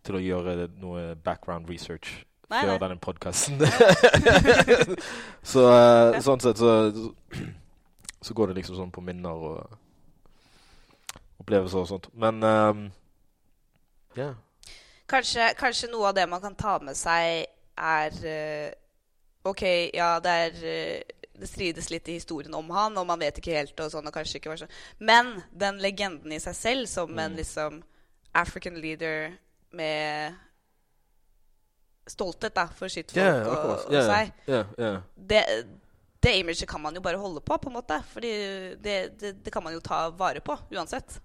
[0.05, 2.79] til å gjøre noe background research Nei, før nei.
[2.83, 3.61] denne podkasten.
[5.53, 6.21] så uh, Ja.
[6.25, 6.71] sånn sett så,
[8.21, 9.77] så går det liksom sånn på minner og
[11.41, 12.09] opplevelser og sånt.
[12.13, 12.83] Men um,
[14.19, 14.33] ja.
[15.11, 17.47] Kanskje, kanskje noe av det man kan ta med seg,
[17.79, 18.69] er uh,
[19.47, 19.63] OK,
[19.95, 21.01] ja, det er eh,
[21.41, 24.13] Det strides litt i historien om han, og man vet ikke helt, og sånn, og
[24.13, 24.75] kanskje ikke var sånn.
[25.01, 27.37] Men den legenden i seg selv, som en Mm.
[27.41, 27.81] liksom
[28.37, 29.31] African leader
[29.73, 30.35] med
[32.07, 35.41] stolthet da, for sitt folk yeah, og, og yeah, seg, yeah, det,
[36.23, 37.97] det imaget kan man jo bare holde på, på en måte.
[38.13, 38.31] Fordi
[38.81, 41.19] det, det, det kan man jo ta vare på uansett.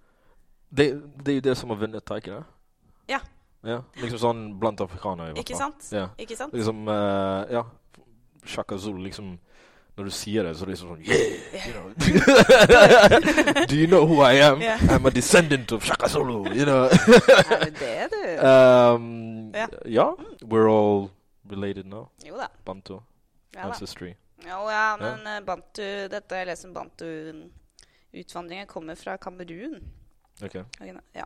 [0.71, 0.91] Det,
[1.25, 2.45] det er jo det som har vunnet, ikke det?
[3.13, 3.21] Ja.
[3.67, 3.81] ja.
[4.01, 5.75] Liksom sånn blant afrikanere, i hvert Ikke fall.
[5.77, 5.93] sant?
[5.95, 6.09] Ja.
[6.19, 6.57] Ikke sant?
[6.57, 7.65] Liksom, uh, ja.
[8.47, 9.37] Shaka Zulu, liksom
[9.97, 11.67] Når du sier det, så er det liksom sånn Yeah!
[11.67, 11.87] You know.
[13.71, 14.61] Do you know who I am?
[14.61, 14.83] Yeah.
[14.93, 16.85] I'm a descendant of Shaka Zulu, you know.
[17.55, 18.21] Er det det, du?
[18.51, 19.67] um, Ja.
[19.87, 20.07] ja.
[20.45, 21.09] We're all
[21.49, 22.11] related now.
[22.27, 22.51] Jo da.
[22.65, 23.01] Bantu.
[23.55, 23.71] Ja.
[23.71, 24.15] Ancestry.
[24.45, 25.83] Jo, ja, men eh, Bantu,
[26.13, 29.81] dette jeg leser om Bantu-utvandringen kommer fra Kamerun.
[30.45, 30.61] Ok.
[31.17, 31.25] Ja.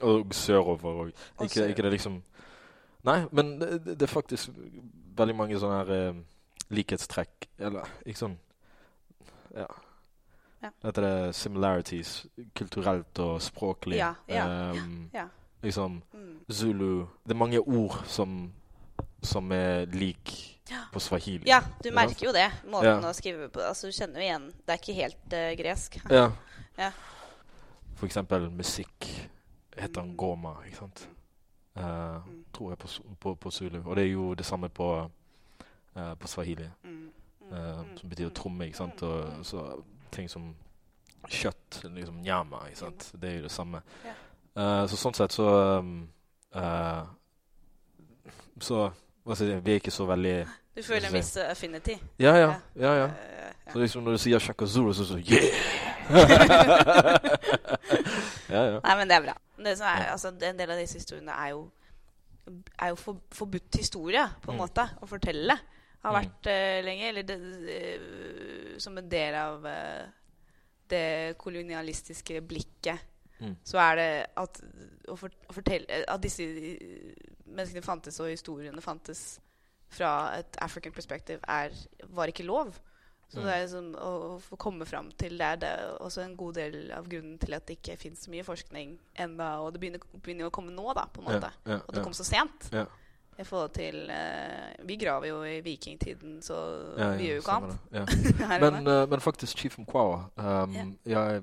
[0.00, 1.10] Og sørover Og
[1.42, 2.22] ikke, ikke det liksom
[3.02, 4.50] Nei, men det, det det er faktisk
[5.18, 6.20] veldig mange sånne her eh,
[6.70, 8.38] likhetstrekk Eller ikke sånn
[9.54, 9.66] Ja.
[10.62, 10.70] Ja.
[10.84, 13.96] Heter det similarities kulturelt og språklig?
[14.00, 15.28] Ja, ja, um, ja.
[15.62, 16.40] Liksom Mm.
[16.50, 18.52] Zulu Det er mange ord som,
[19.22, 20.82] som er lik Ja.
[20.92, 21.44] på swahili.
[21.46, 22.50] ja, du merker jo det.
[22.66, 23.60] Måten å skrive på.
[23.60, 24.46] Altså, Du kjenner jo igjen.
[24.66, 25.98] Det er ikke helt uh, gresk.
[26.10, 26.30] Ja.
[26.78, 26.90] Ja.
[27.96, 29.28] For eksempel musikk
[29.78, 30.14] heter Mm.
[30.16, 31.08] ngoma, ikke sant?
[31.76, 31.82] Uh,
[32.26, 32.44] Mm.
[32.52, 32.88] Tror jeg på,
[33.20, 33.82] på, på zulu.
[33.86, 35.10] Og det er jo det samme på,
[35.98, 36.68] eh, på swahili.
[36.84, 37.04] Mm.
[37.96, 39.02] som betyr tromme, ikke sant?
[39.08, 39.62] Og så
[40.12, 40.50] ting som
[41.32, 43.06] kjøtt, liksom nyama, ikke sant?
[43.16, 43.80] Det er jo det samme.
[44.04, 45.46] Eh, så sånn sett så
[45.80, 45.94] um,
[48.60, 48.78] Så
[49.24, 50.34] hva skal jeg si, vi er ikke så veldig
[50.76, 51.96] Du føler en viss affinity.
[52.22, 52.52] Ja, ja.
[52.76, 53.08] ja, ja.
[53.72, 55.48] Så liksom når du sier Shaka Zulu, så sånn Yeah!
[58.48, 58.78] ja, ja.
[58.84, 59.34] Nei, men det er bra.
[59.58, 61.64] Det som er, altså, en del av disse historiene er jo,
[62.78, 64.62] er jo for, forbudt historie, på en Mm.
[64.62, 65.58] måte, å fortelle.
[66.04, 66.18] Har Mm.
[66.22, 70.06] vært eh, lenge, eller det, uh, som en del av uh,
[70.90, 73.00] det kolonialistiske blikket.
[73.40, 73.56] Mm.
[73.64, 74.60] Så er det at
[75.16, 76.42] for, fortelle At disse
[77.46, 79.40] menneskene fantes, og historiene fantes
[79.94, 81.70] fra et African perspective, er,
[82.14, 82.74] var ikke lov.
[83.28, 83.44] Så Mm.
[83.44, 86.90] det er liksom å, å komme fram til det det er også en god del
[86.96, 89.48] av grunnen til at det ikke finnes så mye forskning ennå.
[89.66, 91.50] Og det begynner, begynner å komme nå, da, på en måte.
[91.66, 92.04] Ja, ja, Og det ja.
[92.04, 92.70] kom så sent.
[93.38, 96.54] I forhold til uh, Vi graver jo i vikingtiden, så
[96.98, 97.78] Ja, vi gjør jo ikke annet.
[98.64, 100.84] Men, eh, men faktisk Chief Mkwawa um, Ja.
[101.04, 101.42] jeg,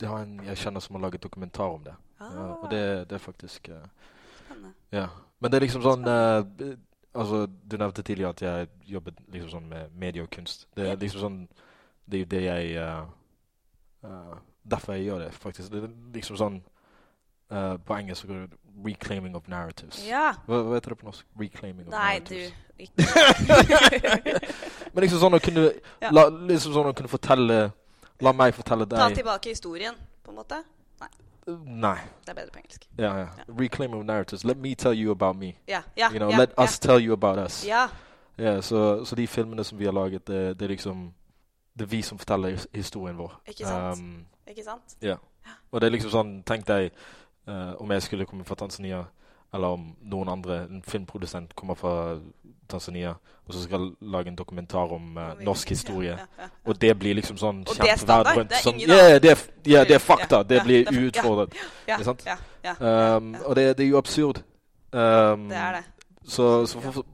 [0.00, 1.94] jeg har en jeg kjenner som har laget dokumentar om det.
[2.20, 3.74] Ah, Ja, og det, det er faktisk uh,
[4.44, 4.72] spennende.
[4.92, 5.06] Ja.
[5.40, 6.76] Men det er liksom sånn uh,
[7.16, 10.68] Altså, du nevnte tidligere at jeg jobbet liksom sånn med medie og kunst.
[10.76, 11.48] Det er liksom sånn
[12.04, 13.06] Det er jo det jeg
[14.70, 15.72] Derfor jeg gjør det, faktisk.
[15.72, 16.62] Det er liksom sånn
[17.50, 18.50] eh, På engelsk så går det
[18.84, 20.08] 'reclaiming of narratives'.
[20.08, 20.32] Ja.
[20.46, 21.26] Hva, hva heter det på norsk?
[21.40, 22.52] Reclaiming of Nei, du narratives.
[22.78, 23.02] ikke
[24.94, 26.10] Men liksom sånn å kunne Ja.
[26.10, 27.72] la, Liksom sånn å kunne fortelle
[28.20, 30.62] La meg fortelle deg Ta tilbake historien, på en måte.
[31.00, 31.08] Nei.
[31.66, 31.98] Nei.
[32.24, 32.86] Det er bedre på engelsk.
[32.98, 33.26] Ja, ja.
[33.48, 34.44] Reclaiming of narratives.
[34.44, 35.52] Let me tell you about me.
[35.68, 35.82] Ja.
[35.96, 37.64] ja, You know, let us tell you about us.
[37.66, 37.88] Ja.
[38.38, 41.14] Ja, så, så de filmene som vi har laget, det, det er liksom
[41.78, 43.40] Det er vi som forteller historien vår.
[43.46, 43.98] Ikke sant?
[44.00, 44.96] Um, Ikke sant?
[45.02, 45.16] Ja.
[45.70, 46.90] og det er liksom sånn Tenk deg
[47.48, 49.04] eh, om jeg skulle komme fra Tanzania,
[49.54, 52.18] eller om noen andre, en filmprodusent, kommer fra
[52.68, 53.14] Tanzania
[53.46, 56.10] og så skal lage en dokumentar om uh, norsk historie.
[56.10, 56.48] Ja, ja, ja.
[56.64, 58.50] Og det blir liksom sånn Og det er standard, rundt.
[58.50, 60.40] det er ingen det er, ja, det er fakta.
[60.42, 61.54] Det blir uutfordret.
[61.86, 62.24] Ikke sant?
[62.80, 64.42] Um, og det, det er jo absurd.
[64.90, 65.84] Um, Det er det.
[66.26, 67.06] Så, så for, for,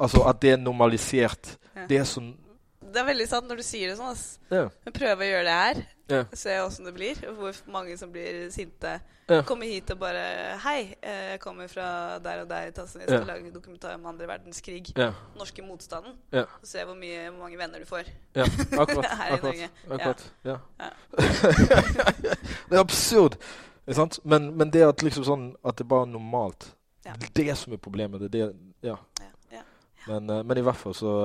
[0.00, 1.58] altså at det er normalisert,
[1.88, 2.32] det er sånn
[2.80, 4.14] Det er veldig sant når du sier det sånn.
[4.16, 4.38] ass.
[4.48, 4.70] Ja.
[4.86, 5.82] Men prøve å gjøre det her.
[6.06, 6.24] Ja.
[6.32, 7.16] Se åssen det blir.
[7.36, 9.00] Hvor mange som blir sinte.
[9.28, 9.42] Ja.
[9.42, 10.22] Kommer hit og bare
[10.60, 13.08] Hei, eh, jeg kommer fra der og der i Tanzania.
[13.08, 13.22] Ja.
[13.24, 14.92] Lage en dokumentar om andre verdenskrig.
[14.96, 15.12] Ja.
[15.38, 16.12] Norske motstanden.
[16.32, 16.44] Ja.
[16.60, 18.10] Og se hvor, mye, hvor mange venner du får.
[18.34, 18.44] ja.
[18.78, 19.06] Akkurat.
[19.20, 19.70] Her i Norge.
[19.90, 20.32] akkurat.
[20.44, 20.58] Ja.
[20.80, 20.90] Ja.
[22.68, 23.38] det er absurd.
[23.86, 24.20] Ikke sant?
[24.24, 26.70] Men, men det at liksom sånn At det bare er normalt.
[27.04, 28.20] Det er det som er problemet.
[28.20, 28.96] Det er det, ja.
[29.20, 29.64] Ja, ja.
[30.08, 31.16] Men, eh, men i hvert fall så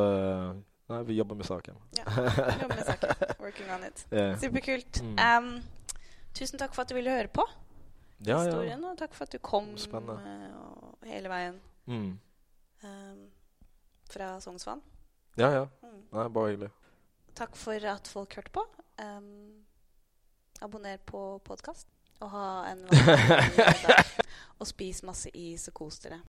[0.90, 1.76] Nei, vi jobber med saken.
[1.98, 2.06] Ja,
[2.62, 3.10] jobber med saken.
[3.40, 4.06] Working on it.
[4.12, 4.38] Yeah.
[4.42, 5.02] Superkult.
[5.06, 5.20] Mm.
[5.20, 5.50] Um,
[6.34, 7.46] tusen takk for at du ville høre på
[8.26, 8.40] Ja, ja.
[8.48, 11.60] historien, og takk for at du kom og hele veien
[11.90, 12.18] Mm.
[12.84, 13.22] um,
[14.10, 14.82] fra Sognsvann.
[15.38, 15.64] Ja, ja.
[15.86, 16.02] Mm.
[16.12, 16.72] Nei, bare hyggelig.
[17.38, 18.64] Takk for at folk hørte på.
[19.00, 19.62] Um,
[20.62, 21.88] abonner på podkast.
[22.20, 24.10] Og ha en vanlig dag.
[24.60, 26.18] Og spis masse is og kos dere.